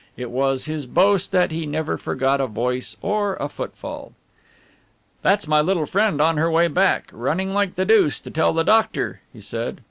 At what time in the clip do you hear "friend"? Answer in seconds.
5.85-6.19